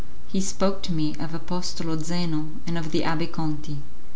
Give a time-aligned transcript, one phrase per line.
[0.29, 3.83] He spoke to me of Apostolo Zeno and of the Abbé Conti.